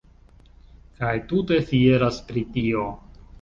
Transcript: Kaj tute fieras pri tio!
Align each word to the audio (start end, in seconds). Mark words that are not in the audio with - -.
Kaj 1.01 1.11
tute 1.33 1.59
fieras 1.67 2.19
pri 2.31 2.45
tio! 2.57 2.89